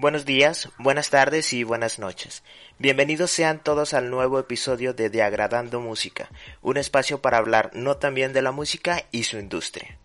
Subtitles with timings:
[0.00, 2.44] Buenos días, buenas tardes y buenas noches.
[2.78, 6.30] Bienvenidos sean todos al nuevo episodio de Diagradando Música,
[6.62, 9.98] un espacio para hablar no también de la música y su industria.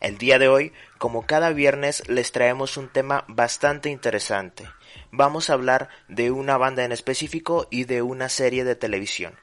[0.00, 4.68] El día de hoy, como cada viernes, les traemos un tema bastante interesante.
[5.10, 9.34] Vamos a hablar de una banda en específico y de una serie de televisión.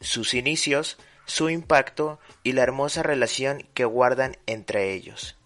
[0.00, 5.36] Sus inicios, su impacto y la hermosa relación que guardan entre ellos.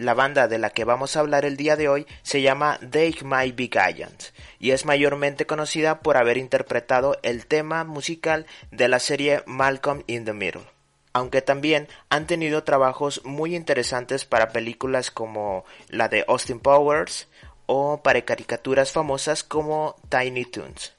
[0.00, 3.18] La banda de la que vamos a hablar el día de hoy se llama They
[3.22, 8.98] Might Be Giants y es mayormente conocida por haber interpretado el tema musical de la
[8.98, 10.64] serie Malcolm in the Middle.
[11.12, 17.28] Aunque también han tenido trabajos muy interesantes para películas como la de Austin Powers
[17.66, 20.94] o para caricaturas famosas como Tiny Toons.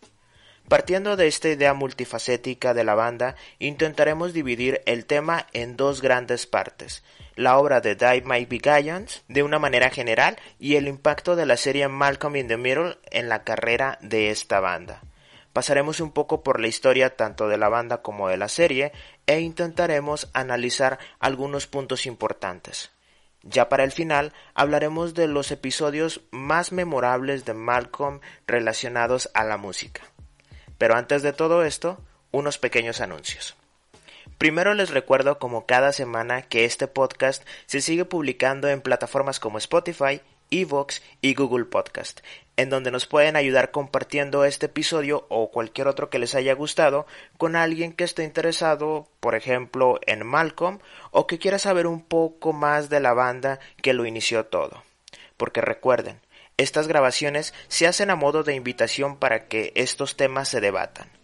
[0.68, 6.46] Partiendo de esta idea multifacética de la banda, intentaremos dividir el tema en dos grandes
[6.46, 7.04] partes,
[7.42, 11.46] la obra de Die Might Be Giants de una manera general y el impacto de
[11.46, 15.02] la serie Malcolm in the Middle en la carrera de esta banda.
[15.52, 18.94] Pasaremos un poco por la historia tanto de la banda como de la serie
[19.26, 22.92] e intentaremos analizar algunos puntos importantes.
[23.44, 29.58] Ya para el final hablaremos de los episodios más memorables de Malcolm relacionados a la
[29.58, 30.04] música.
[30.78, 32.00] Pero antes de todo esto,
[32.32, 33.56] unos pequeños anuncios.
[34.42, 39.60] Primero les recuerdo como cada semana que este podcast se sigue publicando en plataformas como
[39.60, 42.22] Spotify, Evox y Google Podcast,
[42.58, 47.06] en donde nos pueden ayudar compartiendo este episodio o cualquier otro que les haya gustado
[47.38, 50.80] con alguien que esté interesado, por ejemplo, en Malcolm
[51.12, 54.84] o que quiera saber un poco más de la banda que lo inició todo.
[55.38, 56.20] Porque recuerden,
[56.58, 61.21] estas grabaciones se hacen a modo de invitación para que estos temas se debatan.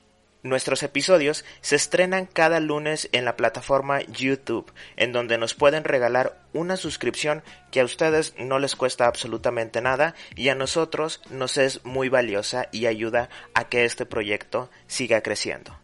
[0.47, 6.39] Nuestros episodios se estrenan cada lunes en la plataforma YouTube, en donde nos pueden regalar
[6.53, 11.83] una suscripción que a ustedes no les cuesta absolutamente nada y a nosotros nos es
[11.83, 15.77] muy valiosa y ayuda a que este proyecto siga creciendo.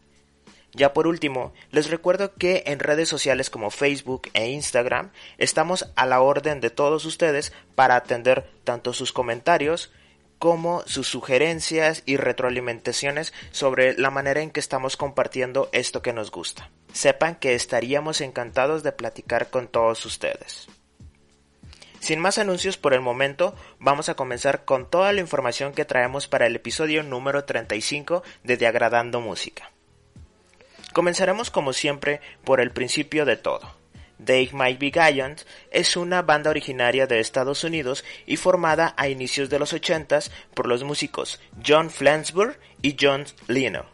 [0.71, 6.05] Ya por último, les recuerdo que en redes sociales como Facebook e Instagram estamos a
[6.05, 9.91] la orden de todos ustedes para atender tanto sus comentarios
[10.43, 16.31] como sus sugerencias y retroalimentaciones sobre la manera en que estamos compartiendo esto que nos
[16.31, 16.69] gusta.
[16.91, 20.67] Sepan que estaríamos encantados de platicar con todos ustedes.
[22.01, 26.27] Sin más anuncios por el momento, vamos a comenzar con toda la información que traemos
[26.27, 29.71] para el episodio número 35 de Diagradando Música.
[30.91, 33.82] Comenzaremos como siempre por el principio de todo.
[34.25, 39.49] They Might Be Giants es una banda originaria de Estados Unidos y formada a inicios
[39.49, 40.03] de los 80
[40.53, 43.85] por los músicos John Flansburgh y John Leno.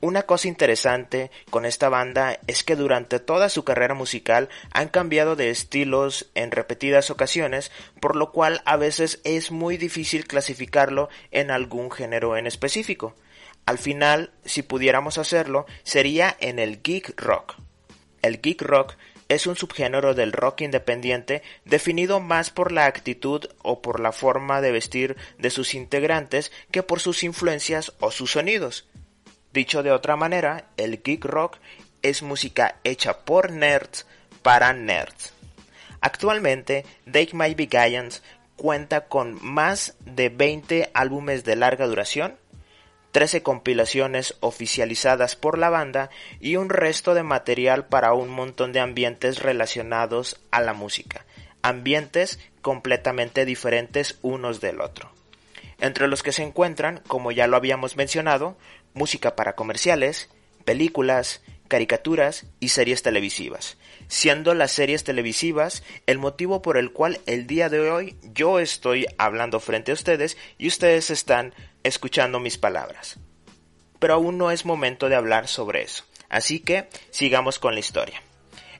[0.00, 5.36] Una cosa interesante con esta banda es que durante toda su carrera musical han cambiado
[5.36, 11.50] de estilos en repetidas ocasiones, por lo cual a veces es muy difícil clasificarlo en
[11.50, 13.16] algún género en específico.
[13.64, 17.56] Al final, si pudiéramos hacerlo, sería en el geek rock.
[18.20, 18.96] El geek rock
[19.28, 24.60] es un subgénero del rock independiente definido más por la actitud o por la forma
[24.60, 28.88] de vestir de sus integrantes que por sus influencias o sus sonidos.
[29.52, 31.58] Dicho de otra manera, el geek rock
[32.02, 34.06] es música hecha por nerds
[34.42, 35.32] para nerds.
[36.00, 38.22] Actualmente, Dake My Giants
[38.56, 42.36] cuenta con más de 20 álbumes de larga duración,
[43.16, 48.80] 13 compilaciones oficializadas por la banda y un resto de material para un montón de
[48.80, 51.24] ambientes relacionados a la música,
[51.62, 55.10] ambientes completamente diferentes unos del otro.
[55.80, 58.58] Entre los que se encuentran, como ya lo habíamos mencionado,
[58.92, 60.28] música para comerciales,
[60.66, 63.78] películas, caricaturas y series televisivas,
[64.08, 69.06] siendo las series televisivas el motivo por el cual el día de hoy yo estoy
[69.18, 71.54] hablando frente a ustedes y ustedes están
[71.86, 73.18] escuchando mis palabras.
[73.98, 78.22] Pero aún no es momento de hablar sobre eso, así que sigamos con la historia.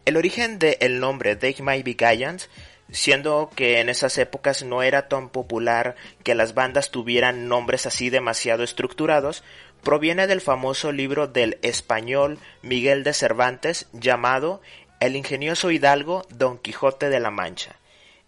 [0.04, 2.48] El origen del nombre They Might Be Giants,
[2.90, 8.10] siendo que en esas épocas no era tan popular que las bandas tuvieran nombres así
[8.10, 9.42] demasiado estructurados,
[9.82, 14.60] proviene del famoso libro del español Miguel de Cervantes llamado
[15.00, 17.76] El ingenioso hidalgo Don Quijote de la Mancha,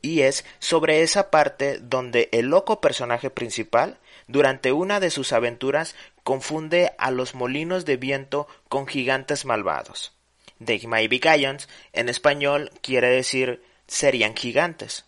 [0.02, 3.98] y es sobre esa parte donde el loco personaje principal
[4.28, 10.12] durante una de sus aventuras confunde a los molinos de viento con gigantes malvados.
[10.64, 15.04] The Maybe Giants en español quiere decir serían gigantes.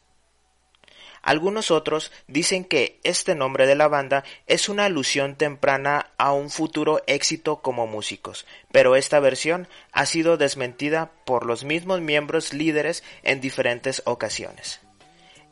[1.22, 6.49] Algunos otros dicen que este nombre de la banda es una alusión temprana a un
[6.49, 13.05] futuro éxito como músicos, pero esta versión ha sido desmentida por los mismos miembros líderes
[13.22, 14.81] en diferentes ocasiones.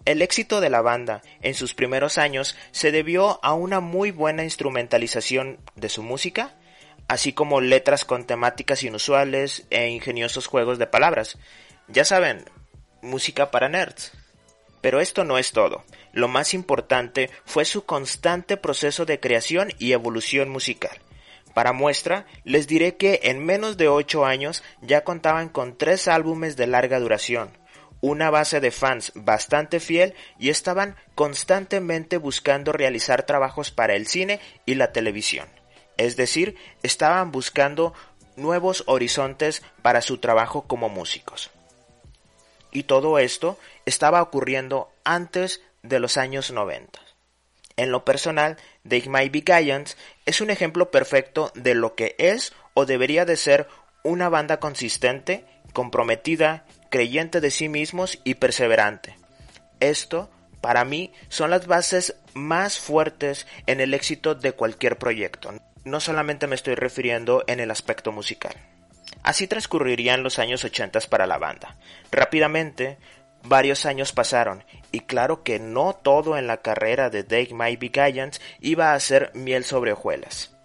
[0.08, 4.42] El éxito de la banda en sus primeros años se debió a una muy buena
[4.42, 6.54] instrumentalización de su música,
[7.08, 11.36] así como letras con temáticas inusuales e ingeniosos juegos de palabras.
[11.88, 12.46] Ya saben,
[13.02, 14.12] música para nerds.
[14.80, 15.84] Pero esto no es todo.
[16.14, 21.02] Lo más importante fue su constante proceso de creación y evolución musical.
[21.52, 26.56] Para muestra, les diré que en menos de 8 años ya contaban con tres álbumes
[26.56, 27.57] de larga duración,
[28.00, 34.40] una base de fans bastante fiel y estaban constantemente buscando realizar trabajos para el cine
[34.66, 35.48] y la televisión.
[35.96, 37.92] Es decir, estaban buscando
[38.36, 41.50] nuevos horizontes para su trabajo como músicos.
[42.70, 47.00] Y todo esto estaba ocurriendo antes de los años 90.
[47.76, 48.56] En lo personal,
[48.86, 49.96] The My Be Giants
[50.26, 53.68] es un ejemplo perfecto de lo que es o debería de ser
[54.02, 59.16] una banda consistente, comprometida creyente de sí mismos y perseverante.
[59.80, 60.30] Esto,
[60.60, 65.52] para mí, son las bases más fuertes en el éxito de cualquier proyecto.
[65.84, 68.54] No solamente me estoy refiriendo en el aspecto musical.
[69.22, 71.76] Así transcurrirían los años 80 para la banda.
[72.10, 72.98] Rápidamente,
[73.44, 77.90] varios años pasaron, y claro que no todo en la carrera de Dave My Be
[77.92, 80.57] Giants iba a ser miel sobre hojuelas.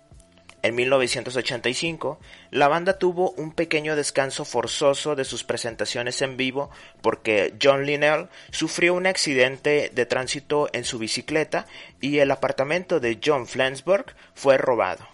[0.63, 6.71] En 1985, la banda tuvo un pequeño descanso forzoso de sus presentaciones en vivo
[7.01, 11.67] porque John Linnell sufrió un accidente de tránsito en su bicicleta
[11.99, 15.05] y el apartamento de John Flensburg fue robado.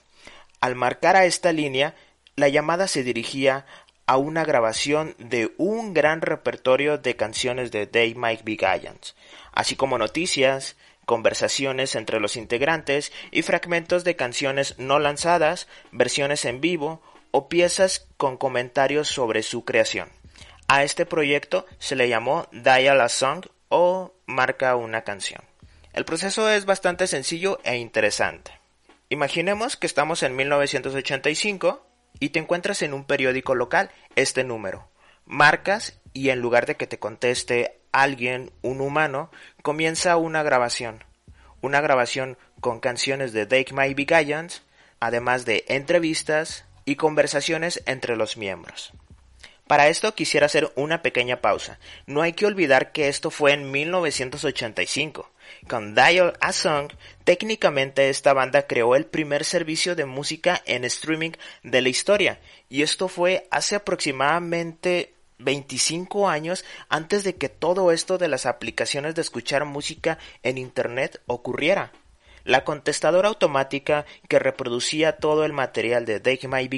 [0.61, 1.93] al marcar a esta línea,
[2.35, 3.67] la llamada se dirigía
[4.07, 8.57] a una grabación de un gran repertorio de canciones de Dave Mike B.
[9.51, 16.61] así como noticias, conversaciones entre los integrantes y fragmentos de canciones no lanzadas, versiones en
[16.61, 17.03] vivo
[17.37, 20.09] o piezas con comentarios sobre su creación.
[20.67, 25.43] A este proyecto se le llamó Dial a Song o Marca una canción.
[25.93, 28.53] El proceso es bastante sencillo e interesante.
[29.09, 31.85] Imaginemos que estamos en 1985
[32.19, 34.89] y te encuentras en un periódico local este número.
[35.27, 39.29] Marcas y en lugar de que te conteste alguien, un humano,
[39.61, 41.03] comienza una grabación.
[41.61, 44.07] Una grabación con canciones de Dake My Be
[44.99, 48.93] además de entrevistas, y conversaciones entre los miembros.
[49.67, 51.79] Para esto quisiera hacer una pequeña pausa.
[52.05, 55.29] No hay que olvidar que esto fue en 1985.
[55.67, 56.93] Con Dial a Song,
[57.25, 61.31] técnicamente esta banda creó el primer servicio de música en streaming
[61.61, 62.39] de la historia,
[62.69, 69.13] y esto fue hace aproximadamente 25 años antes de que todo esto de las aplicaciones
[69.15, 71.91] de escuchar música en Internet ocurriera.
[72.47, 76.69] La contestadora automática que reproducía todo el material de Take My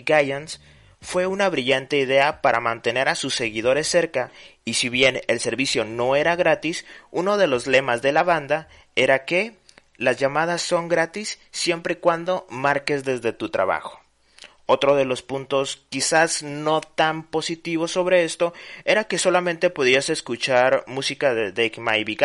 [1.00, 4.32] fue una brillante idea para mantener a sus seguidores cerca
[4.66, 8.68] y si bien el servicio no era gratis, uno de los lemas de la banda
[8.96, 9.58] era que
[9.96, 14.02] las llamadas son gratis siempre y cuando marques desde tu trabajo.
[14.72, 18.54] Otro de los puntos quizás no tan positivos sobre esto
[18.86, 22.16] era que solamente podías escuchar música de Dake My Be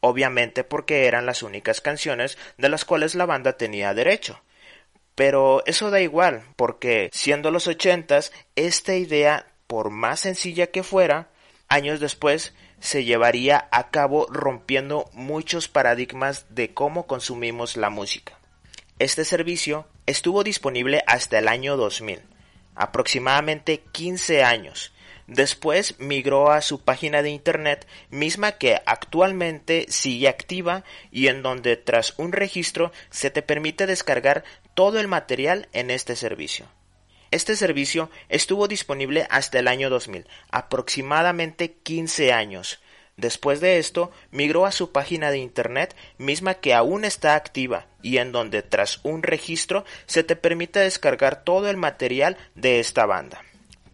[0.00, 4.38] obviamente porque eran las únicas canciones de las cuales la banda tenía derecho.
[5.14, 11.30] Pero eso da igual, porque siendo los ochentas, esta idea, por más sencilla que fuera,
[11.68, 18.38] años después se llevaría a cabo rompiendo muchos paradigmas de cómo consumimos la música.
[18.98, 22.20] Este servicio estuvo disponible hasta el año 2000,
[22.74, 24.90] aproximadamente 15 años.
[25.26, 31.76] Después migró a su página de internet, misma que actualmente sigue activa y en donde
[31.76, 36.64] tras un registro se te permite descargar todo el material en este servicio.
[37.30, 42.80] Este servicio estuvo disponible hasta el año 2000, aproximadamente 15 años,
[43.18, 48.18] Después de esto, migró a su página de Internet, misma que aún está activa y
[48.18, 53.42] en donde tras un registro se te permite descargar todo el material de esta banda.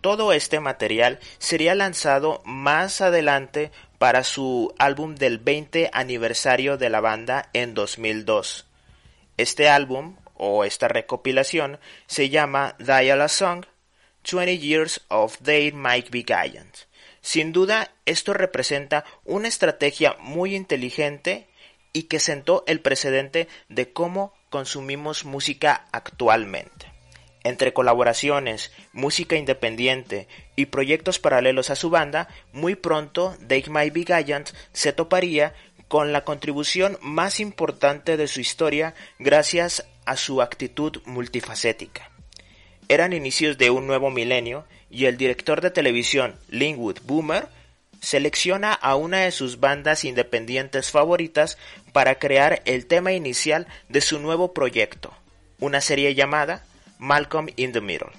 [0.02, 7.00] Todo este material sería lanzado más adelante para su álbum del 20 aniversario de la
[7.00, 8.66] banda en 2002.
[9.38, 13.64] Este álbum, o esta recopilación, se llama Dial a Song,
[14.30, 16.88] 20 Years of Their Mike Giants
[17.24, 21.48] sin duda, esto representa una estrategia muy inteligente
[21.94, 26.92] y que sentó el precedente de cómo consumimos música actualmente.
[27.42, 34.04] Entre colaboraciones, música independiente y proyectos paralelos a su banda, muy pronto Dave My Be
[34.04, 35.54] Giant se toparía
[35.88, 42.10] con la contribución más importante de su historia gracias a su actitud multifacética.
[42.88, 47.48] Eran inicios de un nuevo milenio y el director de televisión Linwood Boomer
[48.00, 51.58] selecciona a una de sus bandas independientes favoritas
[51.92, 55.12] para crear el tema inicial de su nuevo proyecto,
[55.58, 56.64] una serie llamada
[56.98, 58.12] Malcolm in the Middle.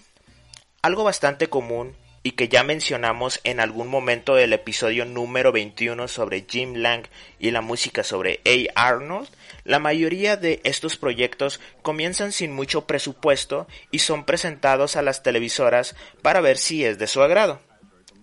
[0.82, 6.48] Algo bastante común y que ya mencionamos en algún momento del episodio número 21 sobre
[6.50, 7.03] Jim Lang
[7.38, 8.41] y la música sobre
[8.74, 8.88] A.
[8.88, 9.29] Arnold,
[9.63, 15.96] la mayoría de estos proyectos comienzan sin mucho presupuesto y son presentados a las televisoras
[16.24, 17.62] para ver si es de su agrado.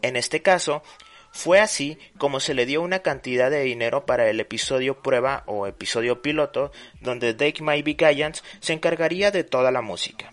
[0.02, 0.82] En este caso,
[1.30, 5.68] fue así como se le dio una cantidad de dinero para el episodio prueba o
[5.68, 7.96] episodio piloto donde Dake My Be
[8.58, 10.32] se encargaría de toda la música.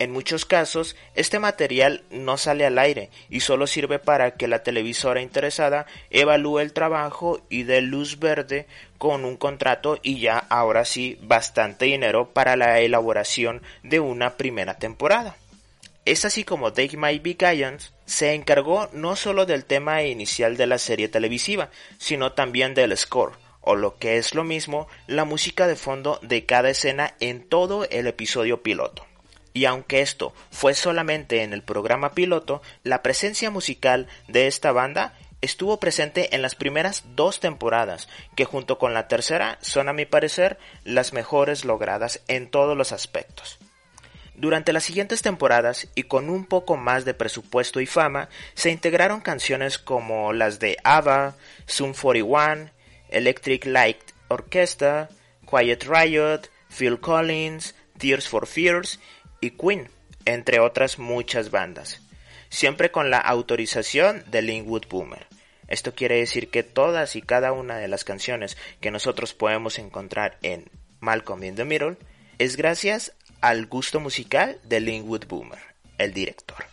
[0.00, 4.64] En muchos casos, este material no sale al aire y solo sirve para que la
[4.64, 8.66] televisora interesada evalúe el trabajo y dé luz verde
[8.98, 14.78] con un contrato y ya ahora sí bastante dinero para la elaboración de una primera
[14.78, 15.36] temporada.
[16.04, 17.36] Es así como Dave My Be
[18.04, 23.32] se encargó no solo del tema inicial de la serie televisiva, sino también del score,
[23.60, 27.88] o lo que es lo mismo, la música de fondo de cada escena en todo
[27.88, 29.06] el episodio piloto.
[29.54, 35.14] Y aunque esto fue solamente en el programa piloto, la presencia musical de esta banda
[35.40, 40.06] estuvo presente en las primeras dos temporadas, que junto con la tercera son a mi
[40.06, 43.58] parecer las mejores logradas en todos los aspectos.
[44.34, 49.20] Durante las siguientes temporadas y con un poco más de presupuesto y fama, se integraron
[49.20, 51.36] canciones como las de ABBA,
[51.68, 52.70] Zoom 41,
[53.08, 55.08] Electric Light Orchestra,
[55.48, 58.98] Quiet Riot, Phil Collins, Tears for Fears
[59.44, 59.88] y Queen,
[60.24, 62.00] entre otras muchas bandas,
[62.48, 65.26] siempre con la autorización de Linwood Boomer.
[65.68, 70.38] Esto quiere decir que todas y cada una de las canciones que nosotros podemos encontrar
[70.42, 70.70] en
[71.00, 71.96] Malcolm in the Middle
[72.38, 75.60] es gracias al gusto musical de Linwood Boomer,
[75.98, 76.64] el director.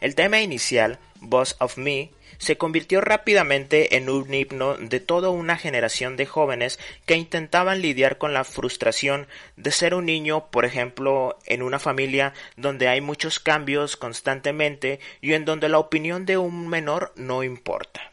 [0.00, 5.56] El tema inicial, Boss of Me, se convirtió rápidamente en un himno de toda una
[5.56, 9.26] generación de jóvenes que intentaban lidiar con la frustración
[9.56, 15.32] de ser un niño, por ejemplo, en una familia donde hay muchos cambios constantemente y
[15.32, 18.12] en donde la opinión de un menor no importa.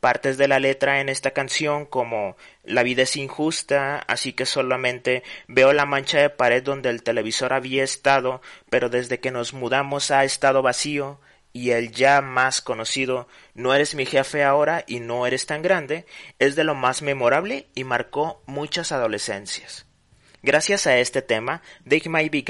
[0.00, 5.24] Partes de la letra en esta canción como La vida es injusta, así que solamente
[5.48, 10.12] veo la mancha de pared donde el televisor había estado, pero desde que nos mudamos
[10.12, 11.18] ha estado vacío,
[11.58, 16.06] y el ya más conocido No eres mi jefe ahora y no eres tan grande
[16.38, 19.84] es de lo más memorable y marcó muchas adolescencias.
[20.40, 22.44] Gracias a este tema, Dave My Be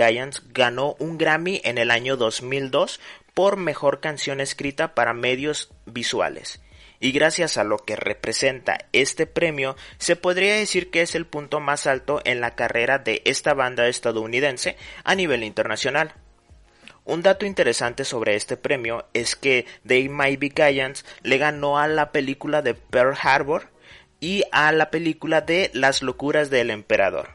[0.51, 3.01] ganó un Grammy en el año 2002
[3.33, 6.61] por mejor canción escrita para medios visuales.
[7.01, 11.61] Y gracias a lo que representa este premio, se podría decir que es el punto
[11.61, 16.13] más alto en la carrera de esta banda estadounidense a nivel internacional.
[17.09, 20.53] Un dato interesante sobre este premio es que Dave My Be
[21.23, 23.71] le ganó a la película de Pearl Harbor
[24.21, 27.31] y a la película de Las locuras del emperador.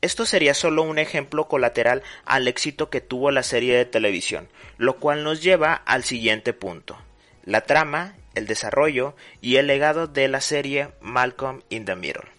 [0.00, 4.96] Esto sería solo un ejemplo colateral al éxito que tuvo la serie de televisión, lo
[4.96, 6.96] cual nos lleva al siguiente punto.
[7.44, 12.32] La trama, el desarrollo y el legado de la serie Malcolm in the Middle.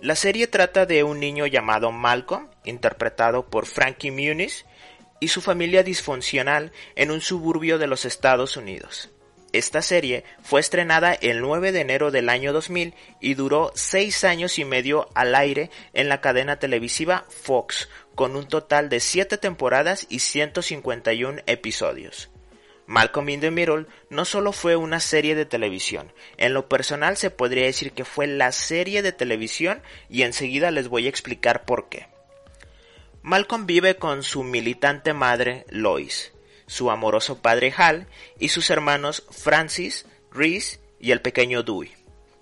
[0.00, 4.64] La serie trata de un niño llamado Malcolm, interpretado por Frankie Muniz,
[5.20, 9.10] y su familia disfuncional en un suburbio de los Estados Unidos.
[9.52, 14.58] Esta serie fue estrenada el 9 de enero del año 2000 y duró seis años
[14.58, 20.06] y medio al aire en la cadena televisiva Fox, con un total de siete temporadas
[20.10, 22.28] y 151 episodios.
[22.86, 27.30] Malcolm in the Middle no solo fue una serie de televisión, en lo personal se
[27.30, 31.88] podría decir que fue la serie de televisión y enseguida les voy a explicar por
[31.88, 32.08] qué.
[33.22, 36.32] Malcolm vive con su militante madre Lois,
[36.66, 38.06] su amoroso padre Hal
[38.38, 41.92] y sus hermanos Francis, Reese y el pequeño Dewey.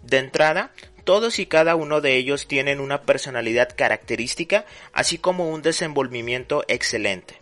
[0.03, 0.73] De entrada,
[1.05, 7.41] todos y cada uno de ellos tienen una personalidad característica, así como un desenvolvimiento excelente.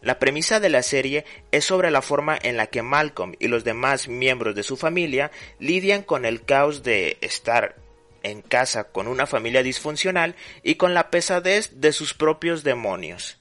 [0.00, 3.64] La premisa de la serie es sobre la forma en la que Malcolm y los
[3.64, 7.74] demás miembros de su familia lidian con el caos de estar
[8.22, 13.38] en casa con una familia disfuncional y con la pesadez de sus propios demonios.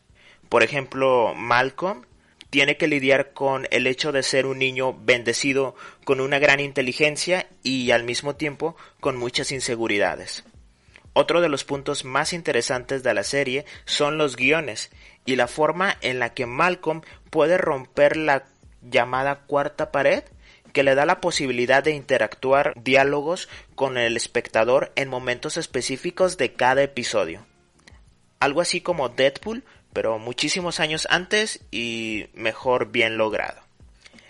[0.49, 2.05] Por ejemplo, Malcolm
[2.49, 7.47] tiene que lidiar con el hecho de ser un niño bendecido con una gran inteligencia
[7.61, 10.43] y al mismo tiempo con muchas inseguridades.
[11.13, 14.91] Otro de los puntos más interesantes de la serie son los guiones
[15.25, 18.45] y la forma en la que Malcolm puede romper la
[18.81, 20.23] llamada cuarta pared
[20.73, 26.53] que le da la posibilidad de interactuar diálogos con el espectador en momentos específicos de
[26.53, 27.45] cada episodio.
[28.39, 33.61] Algo así como Deadpool, pero muchísimos años antes y mejor bien logrado.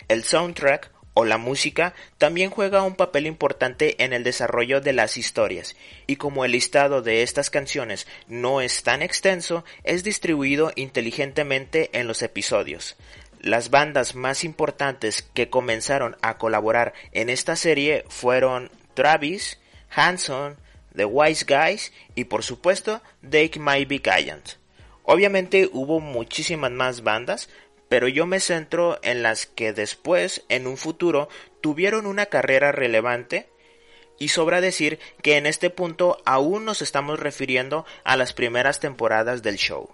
[0.08, 5.16] El soundtrack o la música también juega un papel importante en el desarrollo de las
[5.16, 11.90] historias, y como el listado de estas canciones no es tan extenso, es distribuido inteligentemente
[11.92, 12.96] en los episodios.
[13.40, 20.58] Las bandas más importantes que comenzaron a colaborar en esta serie fueron Travis, Hanson,
[20.94, 24.50] The Wise Guys y por supuesto Dake My Be Giant.
[25.04, 27.48] Obviamente hubo muchísimas más bandas,
[27.88, 31.30] pero yo me centro en las que después, en un futuro,
[31.62, 33.48] tuvieron una carrera relevante
[34.18, 39.42] y sobra decir que en este punto aún nos estamos refiriendo a las primeras temporadas
[39.42, 39.88] del show.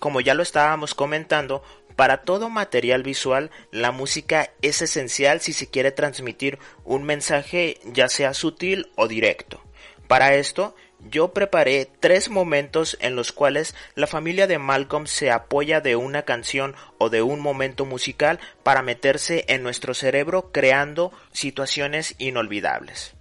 [0.00, 1.62] Como ya lo estábamos comentando,
[1.96, 8.08] para todo material visual, la música es esencial si se quiere transmitir un mensaje ya
[8.08, 9.62] sea sutil o directo.
[10.08, 10.74] Para esto,
[11.10, 16.22] yo preparé tres momentos en los cuales la familia de Malcolm se apoya de una
[16.22, 23.14] canción o de un momento musical para meterse en nuestro cerebro creando situaciones inolvidables.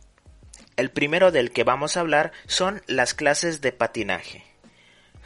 [0.78, 4.44] El primero del que vamos a hablar son las clases de patinaje.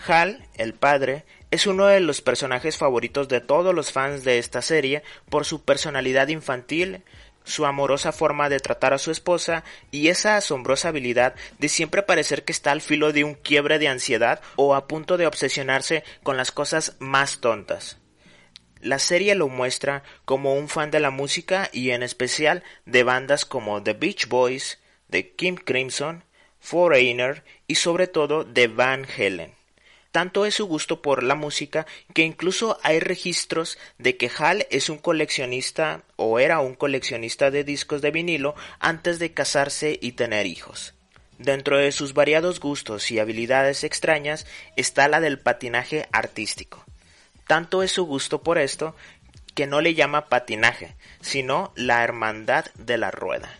[0.05, 4.61] Hal, el padre, es uno de los personajes favoritos de todos los fans de esta
[4.61, 7.03] serie por su personalidad infantil,
[7.45, 12.43] su amorosa forma de tratar a su esposa y esa asombrosa habilidad de siempre parecer
[12.43, 16.35] que está al filo de un quiebre de ansiedad o a punto de obsesionarse con
[16.35, 17.97] las cosas más tontas.
[18.81, 23.45] La serie lo muestra como un fan de la música y en especial de bandas
[23.45, 26.25] como The Beach Boys, The Kim Crimson,
[26.59, 29.57] Foreigner y sobre todo de Van Halen.
[30.17, 34.89] Tanto es su gusto por la música que incluso hay registros de que Hal es
[34.89, 40.47] un coleccionista o era un coleccionista de discos de vinilo antes de casarse y tener
[40.47, 40.95] hijos.
[41.37, 46.83] Dentro de sus variados gustos y habilidades extrañas está la del patinaje artístico.
[47.45, 48.95] Tanto es su gusto por esto
[49.53, 53.51] que no le llama patinaje, sino la hermandad de la rueda.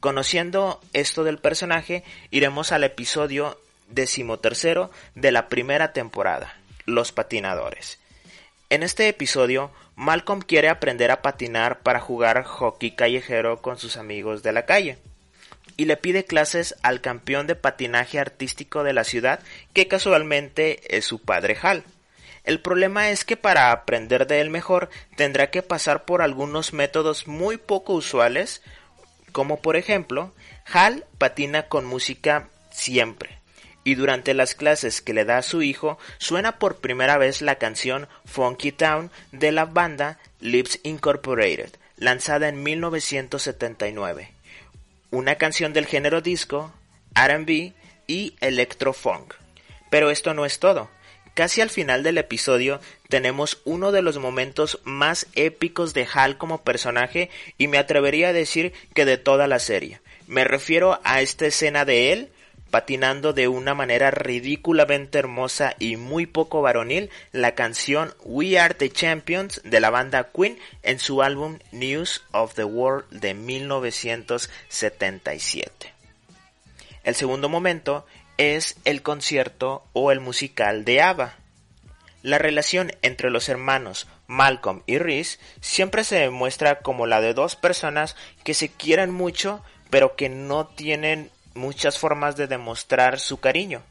[0.00, 7.98] Conociendo esto del personaje, iremos al episodio decimotercero de la primera temporada, Los Patinadores.
[8.70, 14.42] En este episodio, Malcolm quiere aprender a patinar para jugar hockey callejero con sus amigos
[14.42, 14.98] de la calle
[15.76, 19.40] y le pide clases al campeón de patinaje artístico de la ciudad,
[19.72, 21.84] que casualmente es su padre Hal.
[22.44, 27.26] El problema es que para aprender de él mejor tendrá que pasar por algunos métodos
[27.26, 28.62] muy poco usuales,
[29.32, 30.32] como por ejemplo,
[30.72, 33.37] Hal patina con música siempre
[33.88, 37.54] y durante las clases que le da a su hijo suena por primera vez la
[37.54, 44.30] canción Funky Town de la banda Lips Incorporated, lanzada en 1979.
[45.10, 46.70] Una canción del género disco,
[47.14, 47.72] RB
[48.06, 49.32] y electro-funk.
[49.88, 50.90] Pero esto no es todo.
[51.32, 56.62] Casi al final del episodio tenemos uno de los momentos más épicos de Hal como
[56.62, 60.02] personaje y me atrevería a decir que de toda la serie.
[60.26, 62.28] Me refiero a esta escena de él
[62.70, 68.90] patinando de una manera ridículamente hermosa y muy poco varonil la canción We Are the
[68.90, 75.92] Champions de la banda Queen en su álbum News of the World de 1977.
[77.04, 78.04] El segundo momento
[78.36, 81.36] es el concierto o el musical de ABBA.
[82.22, 87.54] La relación entre los hermanos Malcolm y Reese siempre se demuestra como la de dos
[87.56, 93.82] personas que se quieren mucho pero que no tienen muchas formas de demostrar su cariño.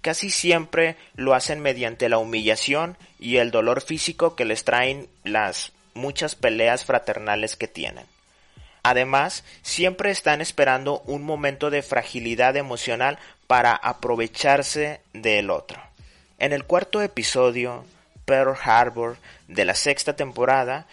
[0.00, 5.72] Casi siempre lo hacen mediante la humillación y el dolor físico que les traen las
[5.94, 8.06] muchas peleas fraternales que tienen.
[8.82, 15.82] Además, siempre están esperando un momento de fragilidad emocional para aprovecharse del otro.
[16.38, 17.84] En el cuarto episodio,
[18.26, 19.16] Pearl Harbor,
[19.48, 20.86] de la sexta temporada,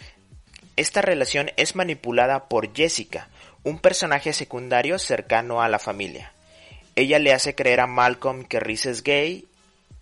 [0.75, 3.27] esta relación es manipulada por Jessica,
[3.63, 6.33] un personaje secundario cercano a la familia.
[6.95, 9.45] Ella le hace creer a Malcolm que Reese es gay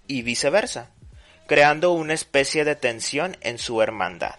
[0.07, 0.89] y viceversa,
[1.47, 4.35] creando una especie de tensión en su hermandad.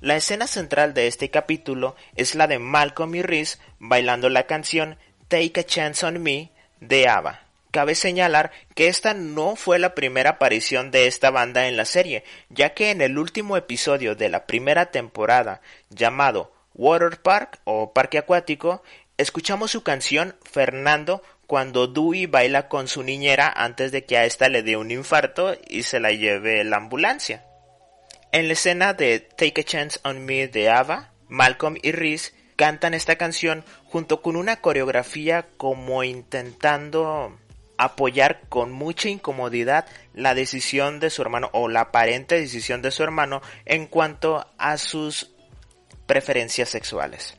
[0.00, 4.98] La escena central de este capítulo es la de Malcolm y Reese bailando la canción
[5.28, 7.40] Take a Chance on Me de ABBA.
[7.70, 12.22] Cabe señalar que esta no fue la primera aparición de esta banda en la serie,
[12.48, 15.60] ya que en el último episodio de la primera temporada,
[15.90, 18.82] llamado Water Park o Parque Acuático,
[19.16, 24.48] escuchamos su canción Fernando cuando Dewey baila con su niñera antes de que a esta
[24.48, 27.44] le dé un infarto y se la lleve la ambulancia.
[28.32, 32.94] En la escena de Take a Chance on Me de Ava, Malcolm y Reese cantan
[32.94, 37.38] esta canción junto con una coreografía como intentando
[37.76, 43.02] apoyar con mucha incomodidad la decisión de su hermano o la aparente decisión de su
[43.02, 45.33] hermano en cuanto a sus
[46.06, 47.36] preferencias sexuales.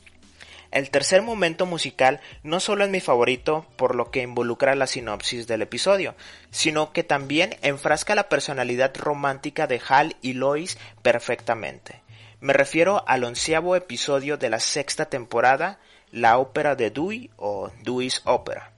[0.72, 5.48] El tercer momento musical no solo es mi favorito por lo que involucra la sinopsis
[5.48, 6.16] del episodio,
[6.52, 12.02] sino que también enfrasca la personalidad romántica de Hal y Lois perfectamente.
[12.42, 15.80] Me refiero al onceavo episodio de la sexta temporada,
[16.12, 18.72] la ópera de Dewey o Dewey's Opera.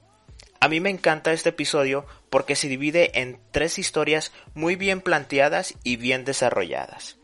[0.59, 5.73] A mí me encanta este episodio porque se divide en tres historias muy bien planteadas
[5.83, 7.16] y bien desarrolladas.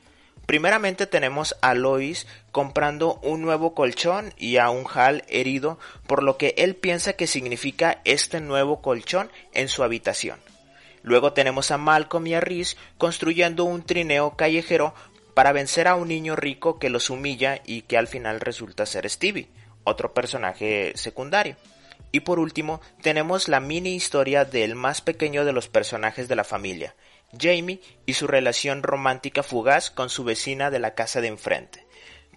[0.45, 6.37] Primeramente tenemos a Lois comprando un nuevo colchón y a un Hal herido por lo
[6.37, 10.39] que él piensa que significa este nuevo colchón en su habitación.
[11.01, 14.93] Luego tenemos a Malcolm y a Reese construyendo un trineo callejero
[15.33, 19.09] para vencer a un niño rico que los humilla y que al final resulta ser
[19.09, 19.49] Stevie,
[19.83, 21.55] otro personaje secundario.
[22.11, 26.43] Y por último, tenemos la mini historia del más pequeño de los personajes de la
[26.43, 26.95] familia,
[27.39, 31.85] Jamie y su relación romántica fugaz con su vecina de la casa de enfrente.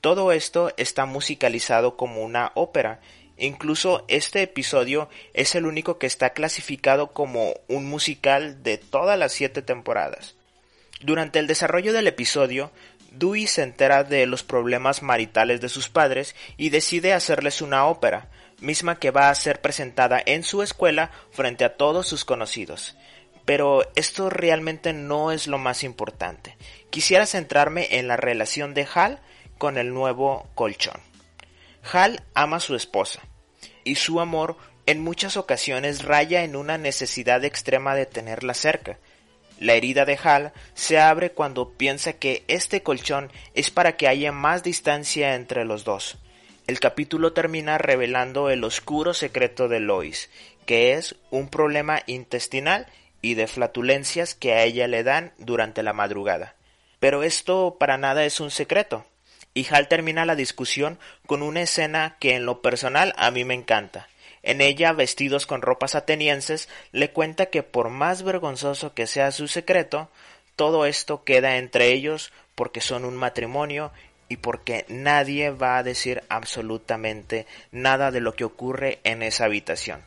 [0.00, 3.00] Todo esto está musicalizado como una ópera.
[3.38, 9.32] Incluso este episodio es el único que está clasificado como un musical de todas las
[9.32, 10.34] siete temporadas.
[11.02, 12.70] Durante el desarrollo del episodio,
[13.10, 18.28] Dewey se entera de los problemas maritales de sus padres y decide hacerles una ópera,
[18.60, 22.96] misma que va a ser presentada en su escuela frente a todos sus conocidos.
[23.46, 26.56] Pero esto realmente no es lo más importante.
[26.90, 29.20] Quisiera centrarme en la relación de Hal
[29.56, 31.00] con el nuevo colchón.
[31.90, 33.22] Hal ama a su esposa,
[33.84, 34.56] y su amor
[34.86, 38.98] en muchas ocasiones raya en una necesidad extrema de tenerla cerca.
[39.58, 44.32] La herida de Hal se abre cuando piensa que este colchón es para que haya
[44.32, 46.18] más distancia entre los dos.
[46.66, 50.30] El capítulo termina revelando el oscuro secreto de Lois,
[50.66, 52.86] que es un problema intestinal
[53.26, 56.54] y de flatulencias que a ella le dan durante la madrugada.
[57.00, 59.04] Pero esto para nada es un secreto.
[59.52, 63.54] Y Hal termina la discusión con una escena que en lo personal a mí me
[63.54, 64.08] encanta.
[64.44, 69.48] En ella, vestidos con ropas atenienses, le cuenta que por más vergonzoso que sea su
[69.48, 70.08] secreto,
[70.54, 73.90] todo esto queda entre ellos porque son un matrimonio
[74.28, 80.02] y porque nadie va a decir absolutamente nada de lo que ocurre en esa habitación.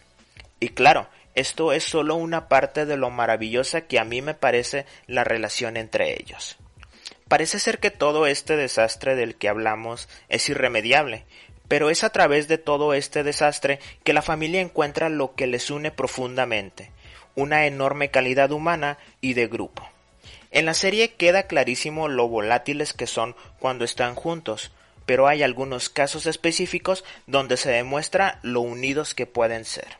[0.61, 4.85] Y claro, esto es solo una parte de lo maravillosa que a mí me parece
[5.07, 6.57] la relación entre ellos.
[7.27, 11.25] Parece ser que todo este desastre del que hablamos es irremediable,
[11.67, 15.69] pero es a través de todo este desastre que la familia encuentra lo que les
[15.69, 16.91] une profundamente,
[17.35, 19.87] una enorme calidad humana y de grupo.
[20.49, 24.71] En la serie queda clarísimo lo volátiles que son cuando están juntos,
[25.05, 29.98] pero hay algunos casos específicos donde se demuestra lo unidos que pueden ser.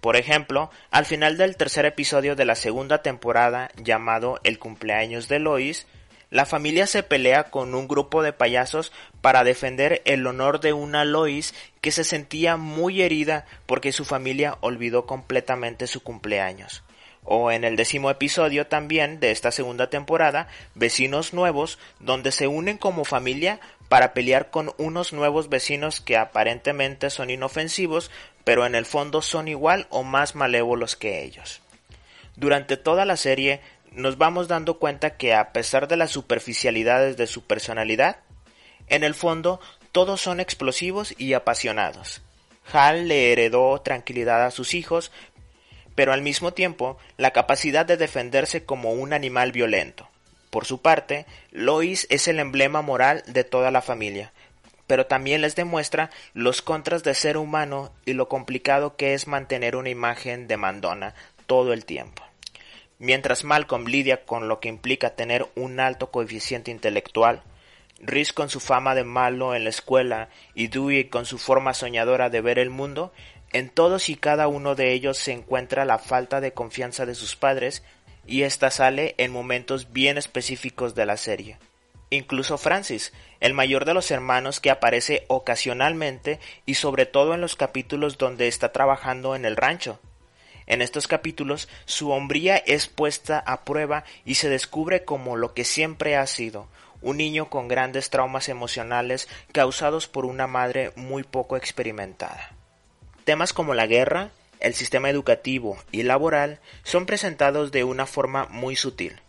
[0.00, 5.38] Por ejemplo, al final del tercer episodio de la segunda temporada llamado El cumpleaños de
[5.38, 5.86] Lois,
[6.30, 11.04] la familia se pelea con un grupo de payasos para defender el honor de una
[11.04, 16.82] Lois que se sentía muy herida porque su familia olvidó completamente su cumpleaños.
[17.22, 22.78] O en el décimo episodio también de esta segunda temporada, Vecinos Nuevos, donde se unen
[22.78, 23.60] como familia
[23.90, 28.10] para pelear con unos nuevos vecinos que aparentemente son inofensivos,
[28.44, 31.60] pero en el fondo son igual o más malévolos que ellos.
[32.36, 33.60] Durante toda la serie
[33.92, 38.20] nos vamos dando cuenta que a pesar de las superficialidades de su personalidad,
[38.88, 39.60] en el fondo
[39.92, 42.22] todos son explosivos y apasionados.
[42.72, 45.10] Hal le heredó tranquilidad a sus hijos,
[45.94, 50.08] pero al mismo tiempo la capacidad de defenderse como un animal violento.
[50.50, 54.32] Por su parte, Lois es el emblema moral de toda la familia,
[54.90, 59.76] pero también les demuestra los contras de ser humano y lo complicado que es mantener
[59.76, 61.14] una imagen de mandona
[61.46, 62.24] todo el tiempo.
[62.98, 67.44] Mientras Malcolm lidia con lo que implica tener un alto coeficiente intelectual,
[68.00, 72.28] Rhys con su fama de malo en la escuela y Dewey con su forma soñadora
[72.28, 73.12] de ver el mundo,
[73.52, 77.36] en todos y cada uno de ellos se encuentra la falta de confianza de sus
[77.36, 77.84] padres
[78.26, 81.58] y ésta sale en momentos bien específicos de la serie.
[82.10, 87.54] Incluso Francis, el mayor de los hermanos que aparece ocasionalmente y sobre todo en los
[87.54, 90.00] capítulos donde está trabajando en el rancho.
[90.66, 95.64] En estos capítulos su hombría es puesta a prueba y se descubre como lo que
[95.64, 96.68] siempre ha sido,
[97.00, 102.52] un niño con grandes traumas emocionales causados por una madre muy poco experimentada.
[103.22, 108.74] Temas como la guerra, el sistema educativo y laboral son presentados de una forma muy
[108.74, 109.20] sutil,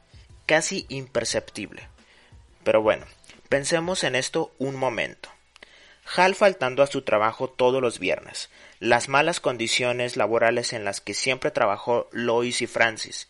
[0.47, 1.90] casi imperceptible.
[2.63, 3.05] Pero bueno,
[3.49, 5.29] pensemos en esto un momento.
[6.15, 11.13] Hal faltando a su trabajo todos los viernes, las malas condiciones laborales en las que
[11.13, 13.29] siempre trabajó Lois y Francis,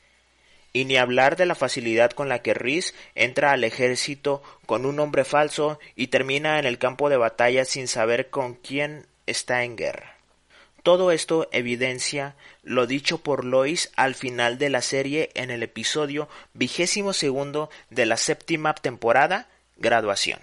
[0.73, 4.95] y ni hablar de la facilidad con la que Rhys entra al ejército con un
[4.95, 9.75] nombre falso y termina en el campo de batalla sin saber con quién está en
[9.75, 10.20] guerra.
[10.83, 16.27] Todo esto evidencia lo dicho por Lois al final de la serie en el episodio
[16.53, 20.39] vigésimo segundo de la séptima temporada, Graduación.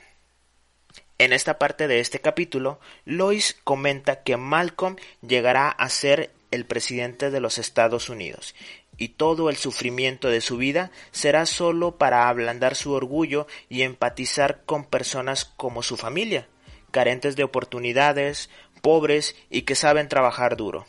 [1.19, 4.97] En esta parte de este capítulo, Lois comenta que Malcolm
[5.27, 8.55] llegará a ser el presidente de los Estados Unidos
[8.99, 14.63] y todo el sufrimiento de su vida será solo para ablandar su orgullo y empatizar
[14.67, 16.49] con personas como su familia,
[16.91, 20.87] carentes de oportunidades, pobres y que saben trabajar duro.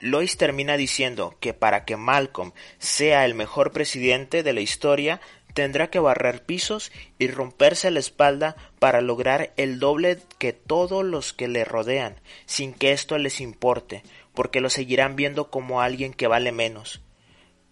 [0.00, 5.20] Lois termina diciendo que para que Malcolm sea el mejor presidente de la historia
[5.54, 11.32] tendrá que barrer pisos y romperse la espalda para lograr el doble que todos los
[11.32, 14.02] que le rodean, sin que esto les importe,
[14.34, 17.02] porque lo seguirán viendo como alguien que vale menos.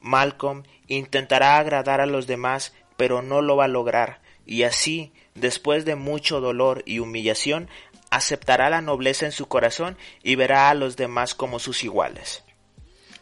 [0.00, 5.85] Malcolm intentará agradar a los demás, pero no lo va a lograr, y así, después
[5.85, 7.68] de mucho dolor y humillación,
[8.11, 12.44] aceptará la nobleza en su corazón y verá a los demás como sus iguales.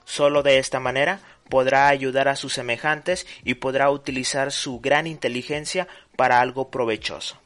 [0.04, 5.86] Solo de esta manera podrá ayudar a sus semejantes y podrá utilizar su gran inteligencia
[6.16, 7.38] para algo provechoso.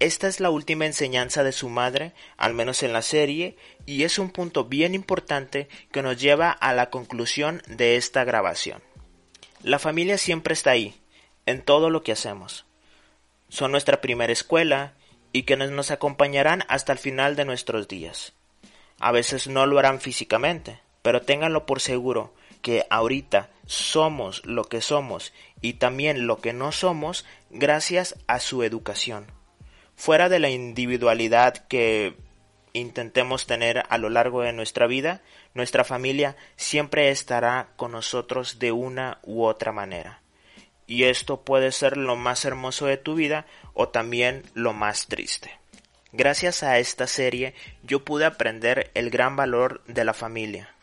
[0.00, 4.18] Esta es la última enseñanza de su madre, al menos en la serie, y es
[4.18, 8.82] un punto bien importante que nos lleva a la conclusión de esta grabación.
[9.62, 11.00] La familia siempre está ahí,
[11.46, 12.66] en todo lo que hacemos.
[13.48, 14.94] Son nuestra primera escuela
[15.34, 18.34] y que nos acompañarán hasta el final de nuestros días.
[19.00, 24.80] A veces no lo harán físicamente, pero ténganlo por seguro que ahorita somos lo que
[24.80, 29.26] somos y también lo que no somos gracias a su educación.
[29.96, 32.14] Fuera de la individualidad que
[32.72, 35.20] intentemos tener a lo largo de nuestra vida,
[35.52, 40.23] nuestra familia siempre estará con nosotros de una u otra manera
[40.86, 45.58] y esto puede ser lo más hermoso de tu vida o también lo más triste.
[46.12, 50.74] Gracias a esta serie yo pude aprender el gran valor de la familia.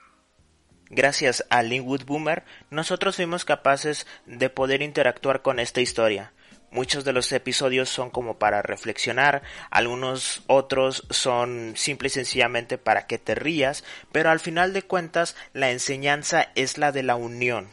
[0.89, 6.33] Gracias a Linwood Boomer nosotros fuimos capaces de poder interactuar con esta historia.
[6.69, 13.07] Muchos de los episodios son como para reflexionar, algunos otros son simple y sencillamente para
[13.07, 13.83] que te rías,
[14.13, 17.69] pero al final de cuentas la enseñanza es la de la unión,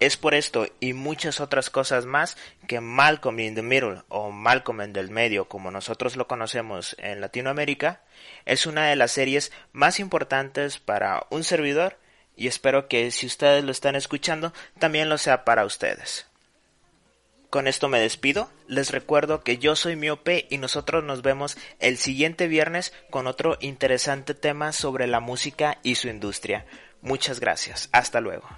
[0.00, 4.80] es por esto y muchas otras cosas más que Malcolm in the Middle o Malcolm
[4.80, 8.02] en el medio como nosotros lo conocemos en Latinoamérica
[8.44, 11.98] es una de las series más importantes para un servidor
[12.36, 16.26] y espero que si ustedes lo están escuchando también lo sea para ustedes.
[17.54, 21.98] Con esto me despido, les recuerdo que yo soy Miope y nosotros nos vemos el
[21.98, 26.66] siguiente viernes con otro interesante tema sobre la música y su industria.
[27.00, 28.48] Muchas gracias, hasta luego.